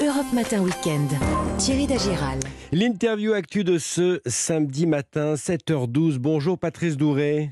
Europe 0.00 0.32
Matin 0.32 0.60
Weekend. 0.60 1.08
Thierry 1.56 1.86
Dagiral. 1.86 2.40
L'interview 2.72 3.32
actu 3.32 3.62
de 3.62 3.78
ce 3.78 4.20
samedi 4.26 4.86
matin, 4.86 5.34
7h12. 5.34 6.18
Bonjour 6.18 6.58
Patrice 6.58 6.96
Douré. 6.96 7.50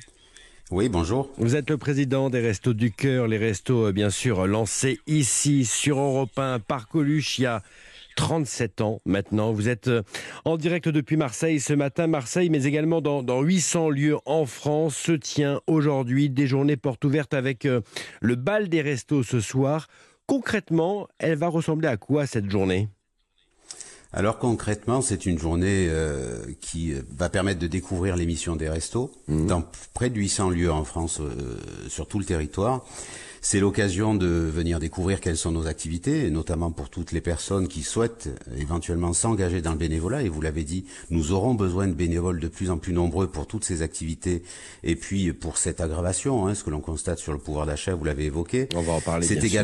Oui, 0.72 0.88
bonjour. 0.88 1.30
Vous 1.38 1.54
êtes 1.54 1.70
le 1.70 1.76
président 1.76 2.30
des 2.30 2.40
Restos 2.40 2.74
du 2.74 2.90
Cœur, 2.90 3.28
les 3.28 3.38
restos 3.38 3.86
euh, 3.86 3.92
bien 3.92 4.10
sûr 4.10 4.46
lancés 4.48 4.98
ici 5.06 5.64
sur 5.64 6.00
Europe 6.00 6.36
1 6.36 6.58
par 6.58 6.88
Coluche 6.88 7.38
il 7.38 7.42
y 7.42 7.46
a 7.46 7.62
37 8.16 8.80
ans 8.80 9.00
maintenant. 9.04 9.52
Vous 9.52 9.68
êtes 9.68 9.88
euh, 9.88 10.02
en 10.44 10.56
direct 10.56 10.88
depuis 10.88 11.16
Marseille 11.16 11.60
ce 11.60 11.72
matin, 11.72 12.08
Marseille, 12.08 12.50
mais 12.50 12.64
également 12.64 13.00
dans, 13.00 13.22
dans 13.22 13.42
800 13.42 13.90
lieux 13.90 14.18
en 14.26 14.46
France. 14.46 14.96
Se 14.96 15.12
tient 15.12 15.60
aujourd'hui 15.68 16.28
des 16.28 16.48
journées 16.48 16.76
portes 16.76 17.04
ouvertes 17.04 17.34
avec 17.34 17.66
euh, 17.66 17.82
le 18.20 18.34
bal 18.34 18.68
des 18.68 18.82
restos 18.82 19.22
ce 19.22 19.40
soir. 19.40 19.86
Concrètement, 20.30 21.08
elle 21.18 21.36
va 21.36 21.48
ressembler 21.48 21.88
à 21.88 21.96
quoi 21.96 22.24
cette 22.24 22.48
journée? 22.48 22.88
Alors 24.12 24.38
concrètement, 24.38 25.02
c'est 25.02 25.26
une 25.26 25.40
journée 25.40 25.88
euh, 25.88 26.44
qui 26.60 26.94
va 27.18 27.28
permettre 27.28 27.58
de 27.58 27.66
découvrir 27.66 28.14
l'émission 28.14 28.54
des 28.54 28.68
restos 28.68 29.10
Mmh. 29.30 29.46
dans 29.46 29.64
près 29.94 30.10
de 30.10 30.16
800 30.16 30.50
lieux 30.50 30.72
en 30.72 30.84
France 30.84 31.20
euh, 31.20 31.56
sur 31.88 32.08
tout 32.08 32.18
le 32.18 32.24
territoire. 32.24 32.84
C'est 33.42 33.60
l'occasion 33.60 34.14
de 34.14 34.26
venir 34.26 34.80
découvrir 34.80 35.20
quelles 35.20 35.36
sont 35.36 35.50
nos 35.50 35.66
activités, 35.66 36.26
et 36.26 36.30
notamment 36.30 36.72
pour 36.72 36.90
toutes 36.90 37.12
les 37.12 37.22
personnes 37.22 37.68
qui 37.68 37.82
souhaitent 37.82 38.28
éventuellement 38.58 39.14
s'engager 39.14 39.62
dans 39.62 39.70
le 39.70 39.78
bénévolat. 39.78 40.22
Et 40.22 40.28
vous 40.28 40.42
l'avez 40.42 40.62
dit, 40.62 40.84
nous 41.08 41.32
aurons 41.32 41.54
besoin 41.54 41.86
de 41.86 41.94
bénévoles 41.94 42.38
de 42.38 42.48
plus 42.48 42.70
en 42.70 42.76
plus 42.76 42.92
nombreux 42.92 43.28
pour 43.28 43.46
toutes 43.46 43.64
ces 43.64 43.80
activités. 43.80 44.42
Et 44.82 44.94
puis 44.94 45.32
pour 45.32 45.56
cette 45.56 45.80
aggravation, 45.80 46.46
hein, 46.46 46.54
ce 46.54 46.64
que 46.64 46.70
l'on 46.70 46.80
constate 46.80 47.18
sur 47.18 47.32
le 47.32 47.38
pouvoir 47.38 47.64
d'achat, 47.64 47.94
vous 47.94 48.04
l'avez 48.04 48.26
évoqué. 48.26 48.68
On 48.74 48.82
va 48.82 48.92
en 48.92 49.00
parler. 49.00 49.26
C'est 49.26 49.40
sûr. 49.40 49.62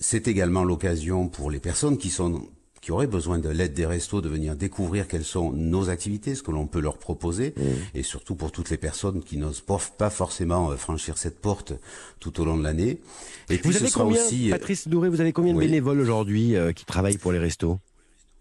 C'est 0.00 0.26
également 0.28 0.64
l'occasion 0.64 1.28
pour 1.28 1.50
les 1.50 1.60
personnes 1.60 1.98
qui 1.98 2.10
sont 2.10 2.42
qui 2.80 2.92
auraient 2.92 3.06
besoin 3.06 3.38
de 3.38 3.50
l'aide 3.50 3.74
des 3.74 3.84
restos 3.84 4.22
de 4.22 4.28
venir 4.30 4.56
découvrir 4.56 5.06
quelles 5.06 5.26
sont 5.26 5.52
nos 5.52 5.90
activités, 5.90 6.34
ce 6.34 6.42
que 6.42 6.50
l'on 6.50 6.66
peut 6.66 6.80
leur 6.80 6.96
proposer, 6.96 7.52
Mmh. 7.54 7.62
et 7.98 8.02
surtout 8.02 8.36
pour 8.36 8.52
toutes 8.52 8.70
les 8.70 8.78
personnes 8.78 9.22
qui 9.22 9.36
n'osent 9.36 9.60
pas- 9.60 10.08
forcément 10.08 10.70
euh, 10.70 10.76
franchir 10.76 11.18
cette 11.18 11.40
porte 11.42 11.74
tout 12.20 12.40
au 12.40 12.46
long 12.46 12.56
de 12.56 12.62
l'année. 12.62 12.98
Et 13.50 13.58
puis 13.58 13.74
ce 13.74 13.80
avez 13.80 13.88
sera 13.90 14.04
combien, 14.04 14.22
aussi, 14.24 14.48
euh, 14.48 14.52
Patrice 14.52 14.88
Douré, 14.88 15.10
vous 15.10 15.20
avez 15.20 15.34
combien 15.34 15.52
de 15.52 15.58
oui. 15.58 15.66
bénévoles 15.66 16.00
aujourd'hui 16.00 16.56
euh, 16.56 16.72
qui 16.72 16.86
travaillent 16.86 17.18
pour 17.18 17.32
les 17.32 17.38
restos? 17.38 17.78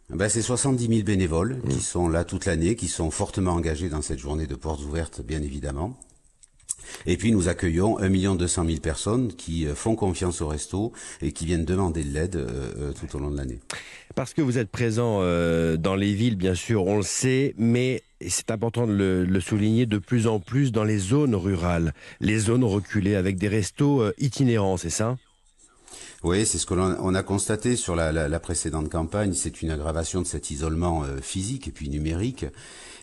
Ben, 0.10 0.30
c'est 0.30 0.42
70 0.42 0.88
000 0.88 1.04
bénévoles 1.04 1.58
Mmh. 1.66 1.68
qui 1.68 1.82
sont 1.82 2.08
là 2.08 2.24
toute 2.24 2.46
l'année, 2.46 2.78
qui 2.78 2.88
sont 2.88 3.12
fortement 3.12 3.52
engagés 3.52 3.90
dans 3.90 4.02
cette 4.02 4.20
journée 4.20 4.48
de 4.48 4.56
portes 4.56 4.82
ouvertes, 4.86 5.20
bien 5.22 5.42
évidemment. 5.42 6.00
Et 7.06 7.18
puis 7.18 7.32
nous 7.32 7.48
accueillons 7.48 8.00
1 8.00 8.36
200 8.36 8.66
000 8.66 8.80
personnes 8.80 9.34
qui 9.34 9.66
euh, 9.66 9.76
font 9.76 9.96
confiance 9.96 10.42
au 10.42 10.48
resto 10.48 10.92
et 11.22 11.32
qui 11.32 11.46
viennent 11.46 11.66
demander 11.66 12.04
de 12.04 12.14
l'aide 12.14 12.36
euh, 12.36 12.72
euh, 12.78 12.92
tout 12.94 13.16
au 13.16 13.20
long 13.20 13.32
de 13.32 13.38
l'année. 13.38 13.60
Parce 14.16 14.34
que 14.34 14.42
vous 14.42 14.58
êtes 14.58 14.70
présent 14.70 15.20
dans 15.20 15.96
les 15.96 16.14
villes, 16.14 16.36
bien 16.36 16.56
sûr, 16.56 16.86
on 16.88 16.98
le 16.98 17.04
sait, 17.04 17.54
mais 17.58 18.02
c'est 18.28 18.52
important 18.52 18.88
de 18.88 18.92
le, 18.92 19.40
souligner 19.40 19.86
de 19.86 19.98
plus 19.98 20.28
en 20.28 20.40
plus 20.40 20.72
dans 20.72 20.84
les 20.84 20.98
zones 20.98 21.36
rurales, 21.36 21.94
les 22.20 22.40
zones 22.40 22.64
reculées, 22.64 23.16
avec 23.16 23.38
des 23.38 23.48
restos 23.48 24.04
itinérants, 24.18 24.78
c'est 24.78 24.90
ça? 24.90 25.16
Oui, 26.24 26.46
c'est 26.46 26.58
ce 26.58 26.66
que 26.66 26.74
l'on 26.74 26.98
on 27.00 27.16
a 27.16 27.24
constaté 27.24 27.78
sur 27.78 27.96
la, 27.96 28.12
la- 28.12 28.28
la 28.28 28.40
précédente 28.42 28.90
campagne. 28.90 29.34
C'est 29.34 29.62
une 29.62 29.72
aggravation 29.72 30.22
de 30.22 30.28
cet 30.28 30.52
isolement 30.52 31.04
euh, 31.04 31.20
physique 31.22 31.68
et 31.70 31.72
puis 31.72 31.88
numérique. 31.90 32.46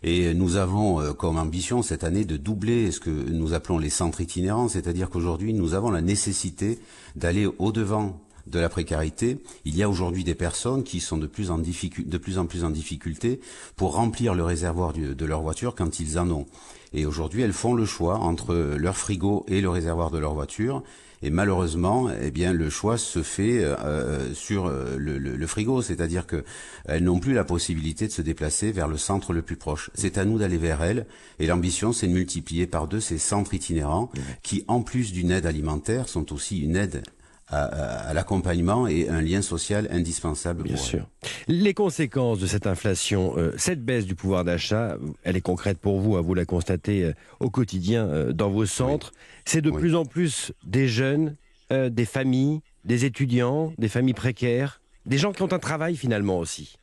Et 0.03 0.35
nous 0.35 0.57
avons 0.57 1.01
euh, 1.01 1.13
comme 1.15 1.39
ambition 1.39 1.81
cette 1.83 2.05
année 2.05 2.27
de 2.27 2.37
doubler 2.37 2.91
ce 2.91 3.01
que 3.01 3.09
nous 3.11 3.55
appelons 3.55 3.79
les 3.79 3.89
centres 3.89 4.21
itinérants, 4.21 4.69
c'est-à-dire 4.69 5.09
qu'aujourd'hui 5.09 5.55
nous 5.55 5.73
avons 5.73 5.91
la 5.91 6.03
nécessité 6.03 6.79
d'aller 7.15 7.47
au 7.59 7.73
devant 7.73 8.21
de 8.47 8.59
la 8.61 8.69
précarité. 8.69 9.39
Il 9.65 9.75
y 9.77 9.83
a 9.83 9.89
aujourd'hui 9.89 10.23
des 10.23 10.35
personnes 10.35 10.85
qui 10.85 11.01
sont 11.01 11.17
de 11.17 11.27
plus 11.27 11.51
en, 11.51 11.57
de 11.59 12.19
plus 12.19 12.39
en 12.39 12.45
plus 12.45 12.65
en 12.65 12.71
difficulté 12.71 13.41
pour 13.77 13.95
remplir 13.95 14.35
le 14.35 14.45
réservoir 14.45 14.93
de 14.93 15.25
leur 15.25 15.41
voiture 15.41 15.75
quand 15.75 15.99
ils 16.01 16.19
en 16.19 16.31
ont. 16.31 16.47
Et 16.93 17.07
aujourd'hui, 17.07 17.43
elles 17.43 17.53
font 17.55 17.75
le 17.75 17.87
choix 17.87 18.19
entre 18.19 18.55
leur 18.77 18.97
frigo 18.97 19.45
et 19.49 19.61
le 19.63 19.69
réservoir 19.71 20.11
de 20.11 20.19
leur 20.19 20.35
voiture. 20.35 20.85
Et 21.23 21.31
malheureusement, 21.31 22.09
eh 22.23 22.31
bien, 22.31 22.53
le 22.53 22.69
choix 22.71 22.99
se 22.99 23.23
fait 23.23 23.65
euh, 23.65 24.33
sur 24.35 24.67
euh, 24.67 24.97
le, 24.99 25.19
le- 25.19 25.37
le 25.37 25.47
frigo, 25.47 25.81
c'est-à-dire 25.83 26.27
que 26.27 26.45
elles 26.85 27.03
n'ont 27.05 27.19
plus 27.21 27.33
la 27.33 27.45
possibilité 27.45 28.07
de 28.07 28.13
se 28.13 28.23
déplacer 28.23 28.71
vers 28.71 28.87
le 28.87 28.97
centre 28.99 29.33
le 29.33 29.43
plus 29.43 29.57
proche. 29.57 29.91
C'est 29.95 30.19
à 30.19 30.25
nous 30.25 30.39
d'aller 30.39 30.59
vers 30.59 30.83
elles. 30.83 31.07
Et 31.39 31.47
l'ambition, 31.47 31.93
c'est 31.93 32.07
de 32.07 32.13
multiplier 32.13 32.67
par 32.67 32.87
deux 32.87 33.01
ces 33.01 33.19
centres 33.19 33.55
itinérants, 33.55 34.11
qui, 34.43 34.65
en 34.69 34.83
plus 34.83 35.13
d'une 35.13 35.31
aide 35.31 35.47
alimentaire, 35.47 36.09
sont 36.09 36.33
aussi 36.33 36.59
une 36.61 36.77
aide 36.77 37.03
à, 37.49 37.63
à- 37.65 38.09
à 38.09 38.15
l'accompagnement 38.15 38.87
et 38.89 39.09
un 39.09 39.21
lien 39.21 39.43
social 39.43 39.87
indispensable. 39.91 40.63
Bien 40.65 40.75
pour 40.75 40.85
sûr. 40.85 41.07
Les 41.49 41.75
conséquences 41.75 42.39
de 42.39 42.47
cette 42.47 42.67
inflation, 42.67 43.35
euh, 43.37 43.53
cette 43.57 43.85
baisse 43.85 44.07
du 44.07 44.15
pouvoir 44.15 44.45
d'achat, 44.45 44.97
elle 45.23 45.37
est 45.37 45.41
concrète 45.41 45.79
pour 45.79 46.01
vous, 46.01 46.17
à 46.17 46.21
vous 46.21 46.35
la 46.35 46.45
constatez 46.45 47.05
euh, 47.05 47.13
au 47.41 47.51
quotidien 47.51 48.07
euh, 48.07 48.33
dans 48.33 48.51
vos 48.51 48.67
centres. 48.67 49.13
C'est 49.45 49.61
de 49.63 49.71
Oui. 49.71 49.79
plus 49.81 49.95
en 49.95 50.05
plus 50.05 50.53
des 50.65 50.89
jeunes, 50.89 51.37
euh, 51.73 51.89
des 51.89 52.05
familles, 52.05 52.61
des 52.85 53.05
étudiants, 53.05 53.73
des 53.79 53.89
familles 53.89 54.15
précaires, 54.15 54.81
des 55.07 55.19
gens 55.19 55.33
qui 55.33 55.43
ont 55.43 55.53
un 55.53 55.59
travail 55.59 55.97
finalement 55.97 56.39
aussi. 56.39 56.77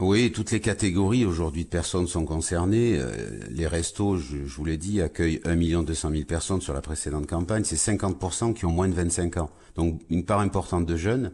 Oui, 0.00 0.32
toutes 0.32 0.50
les 0.50 0.58
catégories 0.58 1.24
aujourd'hui 1.24 1.62
de 1.62 1.68
personnes 1.68 2.08
sont 2.08 2.24
concernées. 2.24 2.98
Euh, 2.98 3.38
les 3.48 3.68
restos, 3.68 4.16
je, 4.16 4.38
vous 4.38 4.64
l'ai 4.64 4.76
dit, 4.76 5.00
accueillent 5.00 5.40
1 5.44 5.84
200 5.84 6.10
000 6.10 6.24
personnes 6.24 6.60
sur 6.60 6.74
la 6.74 6.80
précédente 6.80 7.28
campagne. 7.28 7.62
C'est 7.62 7.76
50% 7.76 8.54
qui 8.54 8.64
ont 8.64 8.72
moins 8.72 8.88
de 8.88 8.94
25 8.94 9.36
ans. 9.36 9.50
Donc 9.76 10.00
une 10.10 10.24
part 10.24 10.40
importante 10.40 10.84
de 10.84 10.96
jeunes. 10.96 11.30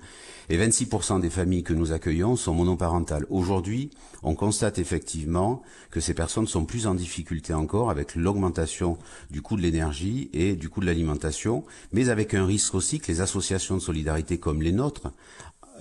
Et 0.51 0.59
26% 0.59 1.21
des 1.21 1.31
familles 1.31 1.63
que 1.63 1.73
nous 1.73 1.93
accueillons 1.93 2.37
sont 2.37 2.53
monoparentales. 2.53 3.25
Aujourd'hui, 3.31 3.89
on 4.23 4.35
constate 4.35 4.79
effectivement 4.79 5.63
que 5.91 6.01
ces 6.01 6.13
personnes 6.13 6.47
sont 6.47 6.67
plus 6.67 6.87
en 6.87 6.95
difficulté 6.95 7.55
encore 7.55 7.89
avec 7.89 8.15
l'augmentation 8.15 8.99
du 9.31 9.41
coût 9.41 9.57
de 9.57 9.63
l'énergie 9.63 10.29
et 10.35 10.55
du 10.55 10.69
coût 10.69 10.81
de 10.81 10.87
l'alimentation, 10.87 11.65
mais 11.93 12.11
avec 12.11 12.35
un 12.35 12.45
risque 12.45 12.75
aussi 12.75 12.99
que 12.99 13.11
les 13.11 13.23
associations 13.23 13.77
de 13.77 13.81
solidarité 13.81 14.39
comme 14.39 14.61
les 14.61 14.73
nôtres 14.73 15.13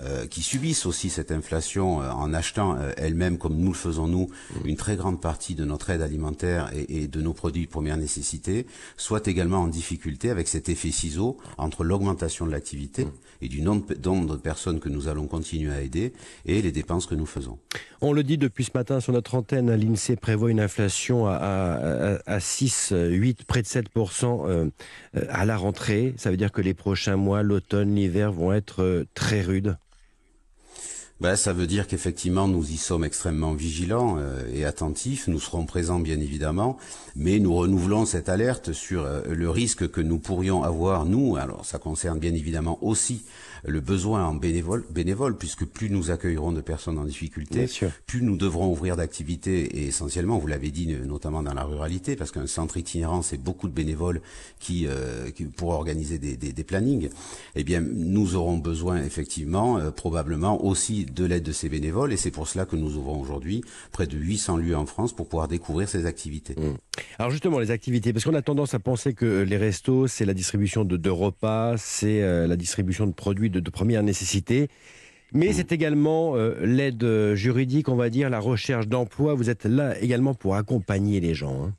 euh, 0.02 0.26
qui 0.26 0.42
subissent 0.42 0.86
aussi 0.86 1.10
cette 1.10 1.30
inflation 1.32 2.02
euh, 2.02 2.10
en 2.10 2.32
achetant 2.34 2.76
euh, 2.76 2.92
elles-mêmes, 2.96 3.38
comme 3.38 3.56
nous 3.56 3.68
le 3.72 3.74
faisons 3.76 4.06
nous, 4.06 4.28
une 4.64 4.76
très 4.76 4.96
grande 4.96 5.20
partie 5.20 5.54
de 5.54 5.64
notre 5.64 5.90
aide 5.90 6.02
alimentaire 6.02 6.70
et, 6.74 7.02
et 7.02 7.08
de 7.08 7.20
nos 7.20 7.32
produits 7.32 7.66
de 7.66 7.70
première 7.70 7.96
nécessité, 7.96 8.66
soient 8.96 9.22
également 9.26 9.58
en 9.58 9.68
difficulté 9.68 10.30
avec 10.30 10.48
cet 10.48 10.68
effet 10.68 10.90
ciseau 10.90 11.36
entre 11.58 11.84
l'augmentation 11.84 12.46
de 12.46 12.50
l'activité 12.50 13.06
et 13.42 13.48
du 13.48 13.62
nombre 13.62 13.86
de 13.94 14.08
nombre 14.08 14.36
de 14.36 14.40
personnes 14.40 14.80
que 14.80 14.88
nous 14.88 15.08
allons 15.08 15.26
continuer 15.26 15.72
à 15.72 15.80
aider 15.82 16.12
et 16.46 16.62
les 16.62 16.72
dépenses 16.72 17.06
que 17.06 17.14
nous 17.14 17.26
faisons. 17.26 17.58
On 18.00 18.12
le 18.12 18.22
dit 18.22 18.38
depuis 18.38 18.64
ce 18.64 18.70
matin 18.74 19.00
sur 19.00 19.12
notre 19.12 19.34
antenne, 19.34 19.70
l'INSEE 19.74 20.16
prévoit 20.16 20.50
une 20.50 20.60
inflation 20.60 21.26
à, 21.26 21.32
à, 21.34 22.14
à- 22.14 22.18
à 22.26 22.40
6, 22.40 22.94
8, 22.96 23.44
près 23.44 23.62
de 23.62 23.66
7% 23.66 23.84
euh, 24.48 24.70
euh, 25.16 25.24
à 25.28 25.44
la 25.44 25.56
rentrée. 25.56 26.14
Ça 26.16 26.30
veut 26.30 26.36
dire 26.36 26.52
que 26.52 26.62
les 26.62 26.74
prochains 26.74 27.16
mois, 27.16 27.42
l'automne, 27.42 27.94
l'hiver 27.94 28.32
vont 28.32 28.52
être 28.52 28.82
euh, 28.82 29.04
très 29.14 29.42
rudes. 29.42 29.76
Ben, 31.20 31.36
ça 31.36 31.52
veut 31.52 31.66
dire 31.66 31.86
qu'effectivement, 31.86 32.48
nous 32.48 32.70
y 32.70 32.78
sommes 32.78 33.04
extrêmement 33.04 33.52
vigilants 33.52 34.16
euh, 34.18 34.42
et 34.54 34.64
attentifs. 34.64 35.28
Nous 35.28 35.38
serons 35.38 35.66
présents, 35.66 36.00
bien 36.00 36.18
évidemment, 36.18 36.78
mais 37.14 37.38
nous 37.38 37.54
renouvelons 37.54 38.06
cette 38.06 38.30
alerte 38.30 38.72
sur 38.72 39.04
euh, 39.04 39.20
le 39.28 39.50
risque 39.50 39.90
que 39.90 40.00
nous 40.00 40.18
pourrions 40.18 40.62
avoir, 40.62 41.04
nous. 41.04 41.36
Alors, 41.36 41.66
ça 41.66 41.78
concerne 41.78 42.18
bien 42.18 42.32
évidemment 42.32 42.78
aussi 42.82 43.22
le 43.64 43.80
besoin 43.80 44.24
en 44.24 44.34
bénévole, 44.34 44.84
bénévole 44.90 45.36
puisque 45.36 45.64
plus 45.64 45.90
nous 45.90 46.10
accueillerons 46.10 46.52
de 46.52 46.60
personnes 46.60 46.98
en 46.98 47.04
difficulté, 47.04 47.66
plus 48.06 48.22
nous 48.22 48.36
devrons 48.36 48.70
ouvrir 48.70 48.96
d'activités, 48.96 49.80
et 49.80 49.88
essentiellement, 49.88 50.38
vous 50.38 50.46
l'avez 50.46 50.70
dit, 50.70 50.86
notamment 51.04 51.42
dans 51.42 51.54
la 51.54 51.64
ruralité, 51.64 52.16
parce 52.16 52.30
qu'un 52.30 52.46
centre 52.46 52.76
itinérant, 52.76 53.22
c'est 53.22 53.36
beaucoup 53.36 53.68
de 53.68 53.74
bénévoles 53.74 54.20
qui, 54.58 54.86
euh, 54.86 55.30
qui 55.30 55.44
pour 55.44 55.70
organiser 55.70 56.18
des, 56.18 56.36
des, 56.36 56.52
des 56.52 56.64
plannings. 56.64 57.10
Eh 57.54 57.64
bien, 57.64 57.80
nous 57.80 58.34
aurons 58.34 58.56
besoin, 58.56 59.02
effectivement, 59.02 59.78
euh, 59.78 59.90
probablement 59.90 60.64
aussi 60.64 61.04
de 61.14 61.24
l'aide 61.24 61.42
de 61.42 61.52
ces 61.52 61.68
bénévoles, 61.68 62.12
et 62.12 62.16
c'est 62.16 62.30
pour 62.30 62.48
cela 62.48 62.64
que 62.66 62.76
nous 62.76 62.96
ouvrons 62.96 63.20
aujourd'hui 63.20 63.62
près 63.92 64.06
de 64.06 64.16
800 64.16 64.56
lieux 64.58 64.76
en 64.76 64.86
France 64.86 65.12
pour 65.14 65.28
pouvoir 65.28 65.48
découvrir 65.48 65.88
ces 65.88 66.06
activités. 66.06 66.54
Alors 67.18 67.30
justement, 67.30 67.58
les 67.58 67.70
activités, 67.70 68.12
parce 68.12 68.24
qu'on 68.24 68.34
a 68.34 68.42
tendance 68.42 68.74
à 68.74 68.78
penser 68.78 69.14
que 69.14 69.42
les 69.42 69.56
restos, 69.56 70.06
c'est 70.06 70.24
la 70.24 70.34
distribution 70.34 70.84
de, 70.84 70.96
de 70.96 71.10
repas, 71.10 71.76
c'est 71.76 72.22
euh, 72.22 72.46
la 72.46 72.56
distribution 72.56 73.06
de 73.06 73.12
produits 73.12 73.50
de, 73.50 73.60
de 73.60 73.70
première 73.70 74.02
nécessité. 74.02 74.68
Mais 75.32 75.52
c'est 75.52 75.70
également 75.70 76.34
euh, 76.34 76.56
l'aide 76.64 77.04
euh, 77.04 77.36
juridique, 77.36 77.88
on 77.88 77.94
va 77.94 78.10
dire, 78.10 78.30
la 78.30 78.40
recherche 78.40 78.88
d'emploi. 78.88 79.34
Vous 79.34 79.48
êtes 79.48 79.64
là 79.64 79.96
également 80.00 80.34
pour 80.34 80.56
accompagner 80.56 81.20
les 81.20 81.34
gens. 81.34 81.66
hein. 81.66 81.74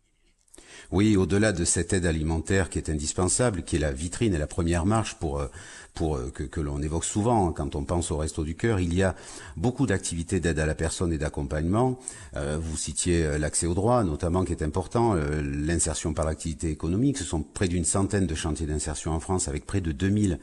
Oui, 0.91 1.15
au-delà 1.15 1.53
de 1.53 1.63
cette 1.63 1.93
aide 1.93 2.05
alimentaire 2.05 2.69
qui 2.69 2.77
est 2.77 2.89
indispensable, 2.89 3.63
qui 3.63 3.77
est 3.77 3.79
la 3.79 3.93
vitrine 3.93 4.33
et 4.33 4.37
la 4.37 4.47
première 4.47 4.85
marche 4.85 5.15
pour 5.15 5.39
euh, 5.39 5.47
pour 5.93 6.19
que, 6.33 6.61
l'on 6.61 6.81
évoque 6.81 7.03
souvent 7.03 7.51
quand 7.51 7.75
on 7.75 7.83
pense 7.83 8.11
au 8.11 8.17
Resto 8.17 8.45
du 8.45 8.55
Cœur. 8.55 8.79
Il 8.79 8.93
y 8.93 9.03
a 9.03 9.13
beaucoup 9.57 9.85
d'activités 9.85 10.39
d'aide 10.39 10.59
à 10.59 10.65
la 10.65 10.73
personne 10.73 11.11
et 11.11 11.17
d'accompagnement. 11.17 11.99
vous 12.33 12.77
citiez 12.77 13.37
l'accès 13.37 13.67
au 13.67 13.73
droit, 13.73 14.01
notamment, 14.05 14.45
qui 14.45 14.53
est 14.53 14.63
important, 14.63 15.15
l'insertion 15.43 16.13
par 16.13 16.25
l'activité 16.25 16.69
économique. 16.69 17.17
Ce 17.17 17.25
sont 17.25 17.41
près 17.41 17.67
d'une 17.67 17.83
centaine 17.83 18.25
de 18.25 18.35
chantiers 18.35 18.67
d'insertion 18.67 19.11
en 19.11 19.19
France, 19.19 19.49
avec 19.49 19.65
près 19.65 19.81
de 19.81 19.91
2000 19.91 20.39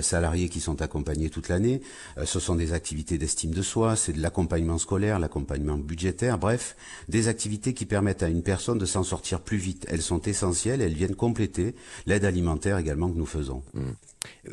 salariés 0.00 0.48
qui 0.48 0.60
sont 0.60 0.80
accompagnés 0.80 1.28
toute 1.28 1.48
l'année. 1.48 1.82
ce 2.24 2.40
sont 2.40 2.54
des 2.54 2.72
activités 2.72 3.18
d'estime 3.18 3.52
de 3.52 3.62
soi, 3.62 3.96
c'est 3.96 4.14
de 4.14 4.22
l'accompagnement 4.22 4.78
scolaire, 4.78 5.18
l'accompagnement 5.18 5.76
budgétaire, 5.76 6.38
bref, 6.38 6.74
des 7.08 7.28
activités 7.28 7.74
qui 7.74 7.84
permettent 7.84 8.22
à 8.22 8.28
une 8.28 8.42
personne 8.42 8.78
de 8.78 8.86
s'en 8.86 9.02
sortir 9.02 9.40
plus 9.40 9.58
vite. 9.58 9.85
Elles 9.88 10.02
sont 10.02 10.20
essentielles, 10.22 10.80
elles 10.80 10.94
viennent 10.94 11.14
compléter 11.14 11.74
l'aide 12.06 12.24
alimentaire 12.24 12.78
également 12.78 13.10
que 13.10 13.16
nous 13.16 13.26
faisons. 13.26 13.62
Mmh. 13.74 13.80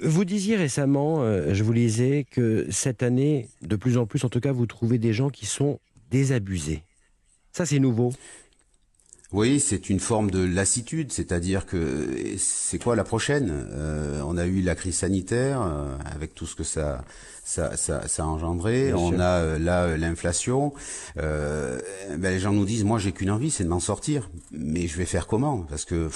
Vous 0.03 0.25
disiez 0.25 0.55
récemment, 0.55 1.23
euh, 1.23 1.53
je 1.53 1.63
vous 1.63 1.73
lisais, 1.73 2.25
que 2.29 2.67
cette 2.69 3.03
année, 3.03 3.49
de 3.61 3.75
plus 3.75 3.97
en 3.97 4.05
plus, 4.05 4.23
en 4.23 4.29
tout 4.29 4.39
cas, 4.39 4.51
vous 4.51 4.65
trouvez 4.65 4.97
des 4.97 5.13
gens 5.13 5.29
qui 5.29 5.45
sont 5.45 5.79
désabusés. 6.11 6.83
Ça, 7.51 7.65
c'est 7.65 7.79
nouveau. 7.79 8.11
Oui, 9.33 9.59
c'est 9.59 9.89
une 9.89 9.99
forme 9.99 10.29
de 10.29 10.45
lassitude, 10.45 11.11
c'est-à-dire 11.11 11.65
que 11.65 12.07
c'est 12.37 12.77
quoi 12.77 12.95
la 12.95 13.03
prochaine? 13.03 13.51
Euh, 13.71 14.21
On 14.27 14.37
a 14.37 14.45
eu 14.45 14.61
la 14.61 14.75
crise 14.75 14.97
sanitaire 14.97 15.59
euh, 15.63 15.97
avec 16.05 16.35
tout 16.35 16.45
ce 16.45 16.55
que 16.55 16.63
ça 16.63 17.03
ça, 17.43 17.75
ça, 17.75 18.07
ça 18.07 18.23
a 18.23 18.25
engendré. 18.27 18.93
on 18.93 19.19
a 19.19 19.39
euh, 19.39 19.59
là 19.59 19.97
l'inflation. 19.97 20.71
ben, 21.15 21.81
les 22.21 22.39
gens 22.39 22.53
nous 22.53 22.63
disent, 22.63 22.83
moi 22.83 22.99
j'ai 22.99 23.11
qu'une 23.11 23.31
envie, 23.31 23.49
c'est 23.49 23.63
de 23.63 23.69
m'en 23.69 23.79
sortir, 23.79 24.29
mais 24.51 24.85
je 24.87 24.95
vais 24.97 25.05
faire 25.05 25.25
comment? 25.25 25.65
Parce 25.67 25.85
que 25.85 26.09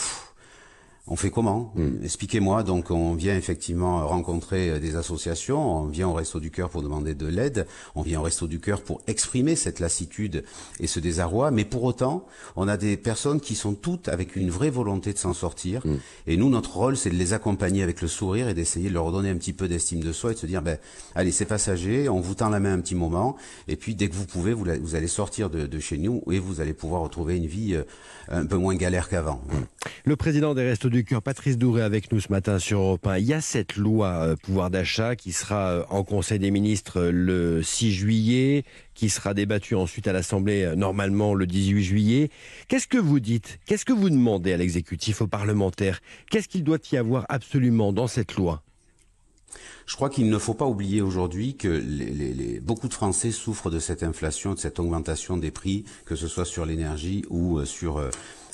on 1.07 1.15
fait 1.15 1.29
comment 1.29 1.71
hmm. 1.75 2.03
Expliquez-moi. 2.03 2.63
Donc, 2.63 2.91
on 2.91 3.13
vient 3.13 3.35
effectivement 3.35 4.05
rencontrer 4.07 4.69
euh, 4.69 4.79
des 4.79 4.95
associations, 4.95 5.83
on 5.83 5.85
vient 5.85 6.07
au 6.07 6.13
Resto 6.13 6.39
du 6.39 6.51
Cœur 6.51 6.69
pour 6.69 6.81
demander 6.81 7.15
de 7.15 7.27
l'aide, 7.27 7.65
on 7.95 8.01
vient 8.01 8.19
au 8.19 8.23
Resto 8.23 8.47
du 8.47 8.59
Cœur 8.59 8.81
pour 8.81 9.01
exprimer 9.07 9.55
cette 9.55 9.79
lassitude 9.79 10.43
et 10.79 10.87
ce 10.87 10.99
désarroi, 10.99 11.51
mais 11.51 11.65
pour 11.65 11.83
autant, 11.83 12.25
on 12.55 12.67
a 12.67 12.77
des 12.77 12.97
personnes 12.97 13.39
qui 13.39 13.55
sont 13.55 13.73
toutes 13.73 14.09
avec 14.09 14.35
une 14.35 14.49
vraie 14.49 14.69
volonté 14.69 15.13
de 15.13 15.17
s'en 15.17 15.33
sortir, 15.33 15.85
hmm. 15.85 15.97
et 16.27 16.37
nous, 16.37 16.49
notre 16.49 16.75
rôle, 16.75 16.97
c'est 16.97 17.09
de 17.09 17.15
les 17.15 17.33
accompagner 17.33 17.83
avec 17.83 18.01
le 18.01 18.07
sourire 18.07 18.49
et 18.49 18.53
d'essayer 18.53 18.89
de 18.89 18.93
leur 18.93 19.11
donner 19.11 19.29
un 19.29 19.37
petit 19.37 19.53
peu 19.53 19.67
d'estime 19.67 20.01
de 20.01 20.11
soi 20.11 20.31
et 20.31 20.33
de 20.33 20.39
se 20.39 20.45
dire, 20.45 20.61
ben, 20.61 20.77
allez, 21.15 21.31
c'est 21.31 21.45
passager, 21.45 22.09
on 22.09 22.19
vous 22.19 22.35
tend 22.35 22.49
la 22.49 22.59
main 22.59 22.73
un 22.73 22.79
petit 22.79 22.95
moment, 22.95 23.37
et 23.67 23.75
puis 23.75 23.95
dès 23.95 24.09
que 24.09 24.15
vous 24.15 24.25
pouvez, 24.25 24.53
vous, 24.53 24.95
allez 24.95 25.07
sortir 25.07 25.49
de, 25.49 25.79
chez 25.79 25.97
nous 25.97 26.23
et 26.31 26.39
vous 26.39 26.59
allez 26.59 26.73
pouvoir 26.73 27.01
retrouver 27.01 27.37
une 27.37 27.45
vie 27.45 27.75
euh, 27.75 27.83
un 28.29 28.45
peu 28.45 28.57
moins 28.57 28.75
galère 28.75 29.09
qu'avant. 29.09 29.41
Hmm. 29.49 29.87
Le 30.05 30.15
président 30.15 30.55
des 30.55 30.63
Restos 30.63 30.89
du 30.89 30.96
Cœur, 31.03 31.21
Patrice 31.21 31.57
Douré, 31.57 31.81
avec 31.81 32.11
nous 32.11 32.19
ce 32.19 32.31
matin 32.31 32.59
sur 32.59 32.79
Europe 32.79 33.05
1. 33.05 33.17
Il 33.17 33.25
y 33.25 33.33
a 33.33 33.41
cette 33.41 33.75
loi 33.75 34.07
euh, 34.07 34.35
pouvoir 34.35 34.69
d'achat 34.69 35.15
qui 35.15 35.31
sera 35.31 35.69
euh, 35.69 35.83
en 35.89 36.03
Conseil 36.03 36.39
des 36.39 36.51
ministres 36.51 36.99
euh, 36.99 37.11
le 37.11 37.63
6 37.63 37.91
juillet, 37.91 38.63
qui 38.93 39.09
sera 39.09 39.33
débattue 39.33 39.75
ensuite 39.75 40.07
à 40.07 40.13
l'Assemblée 40.13 40.73
normalement 40.75 41.33
le 41.33 41.45
18 41.45 41.83
juillet. 41.83 42.29
Qu'est-ce 42.67 42.87
que 42.87 42.97
vous 42.97 43.19
dites? 43.19 43.59
Qu'est-ce 43.65 43.85
que 43.85 43.93
vous 43.93 44.09
demandez 44.09 44.53
à 44.53 44.57
l'exécutif, 44.57 45.21
aux 45.21 45.27
parlementaires? 45.27 45.99
Qu'est-ce 46.29 46.47
qu'il 46.47 46.63
doit 46.63 46.79
y 46.91 46.97
avoir 46.97 47.25
absolument 47.29 47.93
dans 47.93 48.07
cette 48.07 48.35
loi? 48.35 48.63
Je 49.85 49.95
crois 49.95 50.09
qu'il 50.09 50.29
ne 50.29 50.37
faut 50.37 50.53
pas 50.53 50.65
oublier 50.65 51.01
aujourd'hui 51.01 51.55
que 51.55 52.59
beaucoup 52.59 52.87
de 52.87 52.93
Français 52.93 53.31
souffrent 53.31 53.69
de 53.69 53.79
cette 53.79 54.03
inflation, 54.03 54.53
de 54.53 54.59
cette 54.59 54.79
augmentation 54.79 55.37
des 55.37 55.51
prix, 55.51 55.85
que 56.05 56.15
ce 56.15 56.27
soit 56.27 56.45
sur 56.45 56.65
l'énergie 56.65 57.23
ou 57.29 57.63
sur 57.65 58.01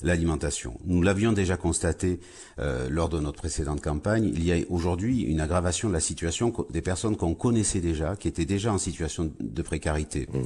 l'alimentation. 0.01 0.79
Nous 0.85 1.01
l'avions 1.01 1.31
déjà 1.31 1.57
constaté 1.57 2.19
euh, 2.59 2.89
lors 2.89 3.09
de 3.09 3.19
notre 3.19 3.37
précédente 3.37 3.81
campagne. 3.81 4.31
Il 4.33 4.43
y 4.43 4.51
a 4.51 4.57
aujourd'hui 4.69 5.21
une 5.21 5.39
aggravation 5.39 5.89
de 5.89 5.93
la 5.93 5.99
situation 5.99 6.53
des 6.69 6.81
personnes 6.81 7.15
qu'on 7.15 7.35
connaissait 7.35 7.81
déjà, 7.81 8.15
qui 8.15 8.27
étaient 8.27 8.45
déjà 8.45 8.73
en 8.73 8.77
situation 8.77 9.31
de 9.39 9.61
précarité. 9.61 10.27
Mmh. 10.31 10.39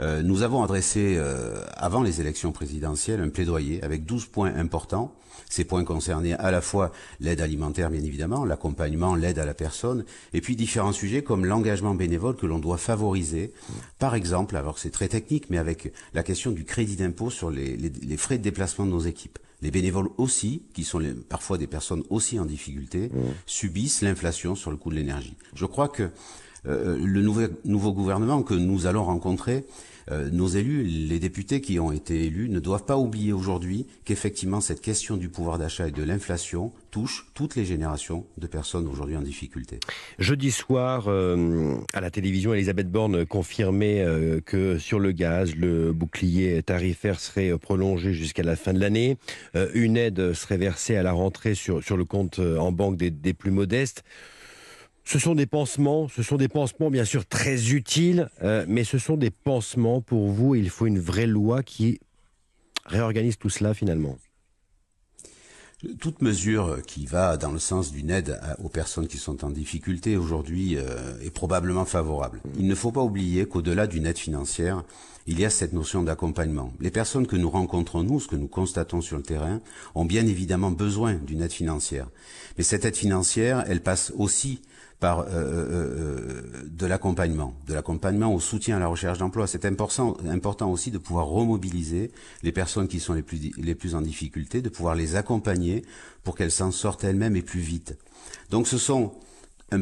Euh, 0.00 0.22
nous 0.22 0.42
avons 0.42 0.62
adressé, 0.62 1.14
euh, 1.16 1.64
avant 1.76 2.02
les 2.02 2.20
élections 2.20 2.52
présidentielles, 2.52 3.20
un 3.20 3.28
plaidoyer 3.28 3.82
avec 3.82 4.04
12 4.04 4.26
points 4.26 4.54
importants. 4.54 5.14
Ces 5.48 5.64
points 5.64 5.84
concernaient 5.84 6.32
à 6.34 6.50
la 6.50 6.60
fois 6.60 6.92
l'aide 7.20 7.40
alimentaire, 7.40 7.90
bien 7.90 8.02
évidemment, 8.02 8.44
l'accompagnement, 8.44 9.14
l'aide 9.14 9.38
à 9.38 9.44
la 9.44 9.54
personne, 9.54 10.04
et 10.32 10.40
puis 10.40 10.56
différents 10.56 10.92
sujets 10.92 11.22
comme 11.22 11.44
l'engagement 11.44 11.94
bénévole 11.94 12.36
que 12.36 12.46
l'on 12.46 12.58
doit 12.58 12.78
favoriser. 12.78 13.52
Par 13.98 14.14
exemple, 14.14 14.56
alors 14.56 14.78
c'est 14.78 14.90
très 14.90 15.08
technique, 15.08 15.50
mais 15.50 15.58
avec 15.58 15.92
la 16.14 16.22
question 16.22 16.52
du 16.52 16.64
crédit 16.64 16.96
d'impôt 16.96 17.28
sur 17.28 17.50
les, 17.50 17.76
les, 17.76 18.16
frais 18.16 18.38
de 18.38 18.42
déplacement 18.42 18.86
de 18.86 18.91
nos 18.92 19.00
équipes. 19.00 19.38
Les 19.62 19.70
bénévoles 19.70 20.08
aussi, 20.18 20.62
qui 20.74 20.84
sont 20.84 21.00
parfois 21.28 21.56
des 21.56 21.66
personnes 21.66 22.02
aussi 22.10 22.38
en 22.38 22.44
difficulté, 22.44 23.08
mmh. 23.08 23.18
subissent 23.46 24.02
l'inflation 24.02 24.54
sur 24.54 24.70
le 24.70 24.76
coût 24.76 24.90
de 24.90 24.96
l'énergie. 24.96 25.36
Je 25.54 25.66
crois 25.66 25.88
que 25.88 26.10
le 26.64 27.22
nouveau, 27.22 27.42
nouveau, 27.64 27.92
gouvernement 27.92 28.42
que 28.42 28.54
nous 28.54 28.86
allons 28.86 29.04
rencontrer, 29.04 29.64
euh, 30.10 30.30
nos 30.30 30.48
élus, 30.48 30.82
les 30.82 31.18
députés 31.20 31.60
qui 31.60 31.78
ont 31.78 31.92
été 31.92 32.24
élus, 32.24 32.48
ne 32.48 32.58
doivent 32.58 32.84
pas 32.84 32.96
oublier 32.96 33.32
aujourd'hui 33.32 33.86
qu'effectivement 34.04 34.60
cette 34.60 34.80
question 34.80 35.16
du 35.16 35.28
pouvoir 35.28 35.58
d'achat 35.58 35.88
et 35.88 35.90
de 35.92 36.02
l'inflation 36.02 36.72
touche 36.90 37.26
toutes 37.34 37.56
les 37.56 37.64
générations 37.64 38.26
de 38.36 38.46
personnes 38.46 38.88
aujourd'hui 38.88 39.16
en 39.16 39.22
difficulté. 39.22 39.78
Jeudi 40.18 40.50
soir, 40.50 41.04
euh, 41.06 41.76
à 41.92 42.00
la 42.00 42.10
télévision, 42.10 42.52
Elisabeth 42.52 42.90
Borne 42.90 43.24
confirmait 43.26 44.04
que 44.44 44.78
sur 44.78 44.98
le 44.98 45.12
gaz, 45.12 45.54
le 45.54 45.92
bouclier 45.92 46.62
tarifaire 46.62 47.20
serait 47.20 47.56
prolongé 47.58 48.12
jusqu'à 48.12 48.42
la 48.42 48.56
fin 48.56 48.72
de 48.72 48.80
l'année. 48.80 49.16
une 49.74 49.96
aide 49.96 50.32
serait 50.34 50.56
versée 50.56 50.96
à 50.96 51.02
la 51.02 51.12
rentrée 51.12 51.54
sur, 51.54 51.82
sur 51.82 51.96
le 51.96 52.04
compte 52.04 52.38
en 52.38 52.72
banque 52.72 52.96
des, 52.96 53.10
des 53.10 53.34
plus 53.34 53.50
modestes. 53.50 54.04
Ce 55.04 55.18
sont 55.18 55.34
des 55.34 55.46
pansements, 55.46 56.08
ce 56.08 56.22
sont 56.22 56.36
des 56.36 56.48
pansements 56.48 56.90
bien 56.90 57.04
sûr 57.04 57.26
très 57.26 57.72
utiles, 57.72 58.30
euh, 58.42 58.64
mais 58.68 58.84
ce 58.84 58.98
sont 58.98 59.16
des 59.16 59.30
pansements 59.30 60.00
pour 60.00 60.28
vous. 60.28 60.54
Il 60.54 60.70
faut 60.70 60.86
une 60.86 61.00
vraie 61.00 61.26
loi 61.26 61.62
qui 61.62 62.00
réorganise 62.86 63.36
tout 63.36 63.50
cela 63.50 63.74
finalement. 63.74 64.16
Toute 65.98 66.22
mesure 66.22 66.80
qui 66.86 67.06
va 67.06 67.36
dans 67.36 67.50
le 67.50 67.58
sens 67.58 67.90
d'une 67.90 68.10
aide 68.10 68.40
aux 68.62 68.68
personnes 68.68 69.08
qui 69.08 69.18
sont 69.18 69.44
en 69.44 69.50
difficulté 69.50 70.16
aujourd'hui 70.16 70.76
euh, 70.76 71.18
est 71.20 71.32
probablement 71.32 71.84
favorable. 71.84 72.40
Il 72.56 72.68
ne 72.68 72.74
faut 72.76 72.92
pas 72.92 73.02
oublier 73.02 73.46
qu'au-delà 73.46 73.88
d'une 73.88 74.06
aide 74.06 74.18
financière, 74.18 74.84
il 75.26 75.40
y 75.40 75.44
a 75.44 75.50
cette 75.50 75.72
notion 75.72 76.04
d'accompagnement. 76.04 76.72
Les 76.78 76.92
personnes 76.92 77.26
que 77.26 77.34
nous 77.34 77.50
rencontrons, 77.50 78.04
nous, 78.04 78.20
ce 78.20 78.28
que 78.28 78.36
nous 78.36 78.46
constatons 78.46 79.00
sur 79.00 79.16
le 79.16 79.24
terrain, 79.24 79.60
ont 79.96 80.04
bien 80.04 80.24
évidemment 80.24 80.70
besoin 80.70 81.14
d'une 81.14 81.42
aide 81.42 81.52
financière. 81.52 82.06
Mais 82.56 82.64
cette 82.64 82.84
aide 82.84 82.96
financière, 82.96 83.64
elle 83.66 83.82
passe 83.82 84.12
aussi 84.16 84.62
par 85.02 85.18
euh, 85.18 85.24
euh, 85.26 85.32
euh, 85.34 86.42
de 86.64 86.86
l'accompagnement, 86.86 87.56
de 87.66 87.74
l'accompagnement 87.74 88.32
au 88.32 88.38
soutien 88.38 88.76
à 88.76 88.78
la 88.78 88.86
recherche 88.86 89.18
d'emploi. 89.18 89.48
C'est 89.48 89.64
important, 89.64 90.16
important 90.28 90.70
aussi 90.70 90.92
de 90.92 90.98
pouvoir 90.98 91.26
remobiliser 91.26 92.12
les 92.44 92.52
personnes 92.52 92.86
qui 92.86 93.00
sont 93.00 93.12
les 93.12 93.22
plus, 93.22 93.50
les 93.58 93.74
plus 93.74 93.96
en 93.96 94.00
difficulté, 94.00 94.62
de 94.62 94.68
pouvoir 94.68 94.94
les 94.94 95.16
accompagner 95.16 95.84
pour 96.22 96.36
qu'elles 96.36 96.52
s'en 96.52 96.70
sortent 96.70 97.02
elles-mêmes 97.02 97.34
et 97.34 97.42
plus 97.42 97.58
vite. 97.58 97.98
Donc 98.50 98.68
ce 98.68 98.78
sont 98.78 99.12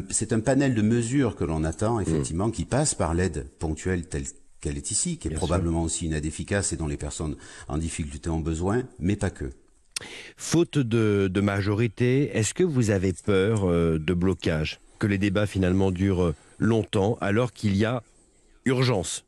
c'est 0.09 0.33
un 0.33 0.39
panel 0.39 0.73
de 0.73 0.81
mesures 0.81 1.35
que 1.35 1.43
l'on 1.43 1.65
attend 1.65 1.99
effectivement 1.99 2.49
qui 2.49 2.65
passe 2.65 2.95
par 2.95 3.13
l'aide 3.13 3.45
ponctuelle 3.59 4.07
telle 4.07 4.23
qu'elle 4.59 4.77
est 4.77 4.89
ici, 4.89 5.17
qui 5.17 5.27
est 5.27 5.31
probablement 5.31 5.83
aussi 5.83 6.05
une 6.05 6.13
aide 6.13 6.25
efficace 6.25 6.73
et 6.73 6.77
dont 6.77 6.87
les 6.87 6.97
personnes 6.97 7.35
en 7.67 7.77
difficulté 7.77 8.29
ont 8.29 8.39
besoin, 8.39 8.83
mais 8.99 9.17
pas 9.17 9.29
que. 9.29 9.51
Faute 10.37 10.79
de, 10.79 11.29
de 11.31 11.41
majorité, 11.41 12.35
est-ce 12.35 12.53
que 12.53 12.63
vous 12.63 12.89
avez 12.89 13.13
peur 13.13 13.67
de 13.67 14.13
blocage? 14.13 14.79
Que 15.01 15.07
les 15.07 15.17
débats 15.17 15.47
finalement 15.47 15.89
durent 15.89 16.35
longtemps 16.59 17.17
alors 17.21 17.53
qu'il 17.53 17.75
y 17.75 17.85
a 17.85 18.03
urgence. 18.65 19.25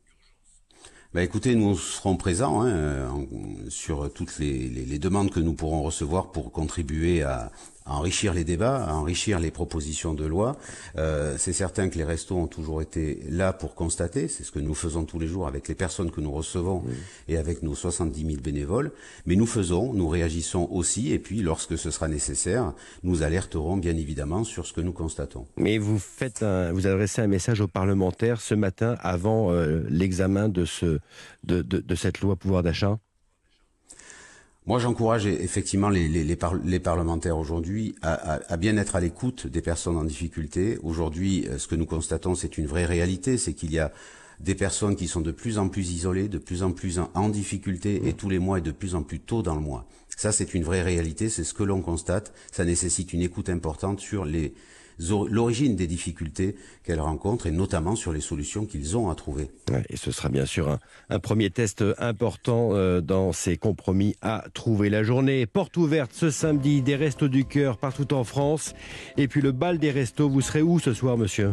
Bah 1.16 1.24
écoutez, 1.24 1.56
nous 1.56 1.76
serons 1.76 2.16
présents 2.16 2.62
hein, 2.62 3.26
sur 3.70 4.14
toutes 4.14 4.38
les, 4.38 5.00
demandes 5.00 5.32
que 5.32 5.40
nous 5.40 5.54
pourrons 5.54 5.82
recevoir 5.82 6.32
pour 6.32 6.52
contribuer 6.52 7.24
à, 7.24 7.52
à 7.86 7.96
enrichir 7.96 8.34
les 8.34 8.44
débats, 8.44 8.84
à 8.86 8.94
enrichir 8.94 9.40
les 9.40 9.52
propositions 9.52 10.14
de 10.14 10.26
loi. 10.26 10.56
Euh, 10.98 11.36
c'est 11.38 11.54
certain 11.54 11.90
que 11.90 11.98
les 11.98 12.04
restos 12.04 12.36
ont 12.36 12.48
toujours 12.48 12.82
été 12.82 13.24
là 13.30 13.54
pour 13.54 13.76
constater, 13.76 14.28
c'est 14.28 14.44
ce 14.44 14.52
que 14.52 14.60
nous 14.60 14.76
faisons 14.76 15.06
tous 15.06 15.20
les 15.20 15.28
jours 15.28 15.48
avec 15.48 15.68
les 15.68 15.76
personnes 15.76 16.12
que 16.12 16.22
nous 16.22 16.32
recevons 16.32 16.84
et 17.28 17.38
avec 17.38 17.64
nos 17.64 17.76
70 17.76 18.26
000 18.26 18.42
bénévoles, 18.42 18.92
mais 19.26 19.36
nous 19.36 19.46
faisons, 19.46 19.94
nous 19.94 20.08
réagissons 20.08 20.68
aussi, 20.72 21.12
et 21.12 21.20
puis 21.20 21.42
lorsque 21.42 21.78
ce 21.78 21.92
sera 21.92 22.08
nécessaire, 22.08 22.74
nous 23.04 23.24
alerterons 23.24 23.78
bien 23.78 23.96
évidemment 23.96 24.44
sur 24.44 24.66
ce 24.66 24.74
que 24.74 24.82
nous 24.82 24.94
constatons. 24.94 25.46
Mais 25.58 25.78
vous 25.78 26.00
faites 26.00 26.44
vous 26.72 26.88
adressez 26.88 27.22
un 27.22 27.28
message 27.28 27.62
aux 27.62 27.68
parlementaires 27.68 28.42
ce 28.42 28.56
matin 28.56 28.96
avant 29.02 29.52
euh, 29.52 29.84
l'examen 29.90 30.50
de, 30.50 30.66
ce, 30.66 31.00
de, 31.44 31.62
de, 31.62 31.80
de 31.80 31.96
cette 31.96 32.22
loi 32.22 32.36
pouvoir 32.36 32.64
d'achat? 32.64 32.98
Moi, 34.66 34.80
j'encourage 34.80 35.26
effectivement 35.26 35.90
les, 35.90 36.08
les, 36.08 36.24
les, 36.24 36.80
parlementaires 36.80 37.38
aujourd'hui 37.38 37.96
à, 38.02 38.14
à, 38.14 38.54
à, 38.54 38.58
bien 38.58 38.78
être 38.78 38.96
à 38.96 39.02
l'écoute 39.02 39.46
des 39.46 39.62
personnes 39.62 39.98
en 39.98 40.06
difficulté. 40.06 40.78
Aujourd'hui, 40.84 41.48
euh, 41.50 41.58
ce 41.58 41.68
que 41.68 41.76
nous 41.76 41.86
constatons, 41.86 42.34
c'est 42.34 42.58
une 42.58 42.66
vraie 42.66 42.86
réalité, 42.86 43.38
c'est 43.38 43.54
qu'il 43.54 43.74
y 43.74 43.80
a 43.80 43.92
des 44.40 44.56
personnes 44.56 44.96
qui 44.96 45.10
sont 45.10 45.20
de 45.20 45.32
plus 45.32 45.58
en 45.58 45.68
plus 45.68 45.92
isolées, 45.92 46.30
de 46.30 46.38
plus 46.38 46.64
en 46.64 46.72
plus 46.72 47.00
en, 47.14 47.30
difficulté, 47.30 48.08
et 48.08 48.14
tous 48.14 48.30
les 48.30 48.40
mois 48.40 48.60
et 48.60 48.62
de 48.62 48.72
plus 48.72 48.96
en 48.96 49.04
plus 49.04 49.20
tôt 49.20 49.42
dans 49.42 49.56
le 49.56 49.62
mois. 49.62 49.86
Ça, 50.16 50.32
c'est 50.32 50.54
une 50.54 50.64
vraie 50.64 50.82
réalité, 50.82 51.28
c'est 51.28 51.44
ce 51.44 51.54
que 51.54 51.64
l'on 51.64 51.82
constate. 51.82 52.34
Ça 52.52 52.64
nécessite 52.64 53.12
une 53.12 53.22
écoute 53.22 53.50
importante 53.50 54.00
sur 54.00 54.24
les 54.24 54.54
l'origine 55.00 55.76
des 55.76 55.88
difficultés 55.88 56.56
qu'elles 56.84 57.00
rencontrent 57.00 57.48
et 57.48 57.52
notamment 57.52 57.96
sur 57.96 58.12
les 58.12 58.22
solutions 58.22 58.66
qu'ils 58.66 58.98
ont 58.98 59.10
à 59.10 59.16
trouver. 59.16 59.50
Et 59.90 59.98
ce 59.98 60.12
sera 60.12 60.30
bien 60.30 60.46
sûr 60.46 60.78
un, 61.10 61.20
premier 61.20 61.50
test 61.50 61.84
important 61.98 62.70
euh, 62.74 63.02
dans 63.02 63.32
ces 63.32 63.58
compromis 63.58 64.16
à 64.22 64.46
trouver. 64.54 64.90
La 64.90 65.04
journée 65.04 65.46
porte 65.46 65.78
ouverte 65.78 66.12
ce 66.14 66.30
samedi 66.30 66.82
des 66.82 66.96
Restos 66.96 67.28
du 67.28 67.46
Cœur 67.46 67.78
partout 67.78 68.14
en 68.14 68.24
France. 68.24 68.74
Et 69.18 69.28
puis 69.28 69.42
le 69.42 69.52
bal 69.52 69.78
des 69.78 69.92
restos, 69.92 70.30
vous 70.30 70.42
serez 70.42 70.62
où 70.62 70.80
ce 70.80 70.94
soir, 70.94 71.18
monsieur? 71.18 71.52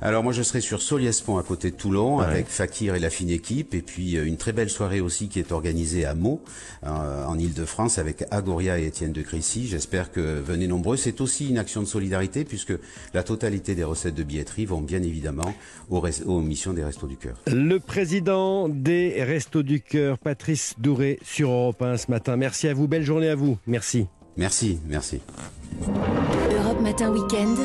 Alors 0.00 0.22
moi 0.22 0.32
je 0.32 0.42
serai 0.42 0.60
sur 0.60 0.80
Soliespont 0.80 1.38
à 1.38 1.42
côté 1.42 1.70
de 1.70 1.76
Toulon 1.76 2.20
avec 2.20 2.46
Fakir 2.46 2.94
et 2.94 3.00
la 3.00 3.10
fine 3.10 3.30
équipe 3.30 3.74
et 3.74 3.82
puis 3.82 4.16
euh, 4.16 4.24
une 4.24 4.36
très 4.36 4.52
belle 4.52 4.70
soirée 4.70 5.00
aussi 5.00 5.28
qui 5.28 5.38
est 5.38 5.52
organisée 5.52 6.04
à 6.04 6.14
Meaux 6.14 6.40
euh, 6.84 7.24
en 7.24 7.38
Ile-de-France 7.38 7.98
avec 7.98 8.24
Agoria 8.30 8.78
et 8.78 8.86
Étienne 8.86 9.12
de 9.12 9.22
Crécy. 9.22 9.66
J'espère 9.66 10.12
que 10.12 10.20
venez 10.20 10.66
nombreux. 10.66 10.96
C'est 10.96 11.20
aussi 11.20 11.48
une 11.48 11.58
action 11.58 11.80
de 11.80 11.86
solidarité 11.86 12.44
puisque 12.44 12.74
la 13.14 13.22
totalité 13.22 13.74
des 13.74 13.84
recettes 13.84 14.14
de 14.14 14.22
billetterie 14.22 14.66
vont 14.66 14.80
bien 14.80 15.02
évidemment 15.02 15.54
aux, 15.90 16.02
aux 16.26 16.40
missions 16.40 16.72
des 16.72 16.84
Restos 16.84 17.06
du 17.06 17.16
Cœur. 17.16 17.36
Le 17.46 17.78
président 17.78 18.68
des 18.68 19.22
Restos 19.22 19.62
du 19.62 19.80
Cœur, 19.80 20.18
Patrice 20.18 20.74
Douré 20.78 21.18
sur 21.22 21.50
Europe 21.50 21.82
1 21.82 21.96
ce 21.96 22.10
matin. 22.10 22.36
Merci 22.36 22.68
à 22.68 22.74
vous, 22.74 22.86
belle 22.86 23.04
journée 23.04 23.28
à 23.28 23.34
vous. 23.34 23.58
Merci. 23.66 24.06
Merci, 24.36 24.78
merci. 24.86 25.20
Europe 25.82 26.80
Matin 26.80 27.10
Weekend. 27.10 27.56